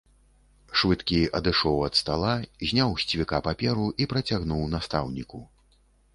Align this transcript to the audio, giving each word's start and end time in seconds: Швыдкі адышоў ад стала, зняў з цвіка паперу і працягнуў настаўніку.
Швыдкі 0.79 1.19
адышоў 1.39 1.77
ад 1.87 1.93
стала, 1.99 2.31
зняў 2.71 2.97
з 3.05 3.11
цвіка 3.13 3.43
паперу 3.49 3.87
і 4.01 4.09
працягнуў 4.17 4.67
настаўніку. 4.75 5.45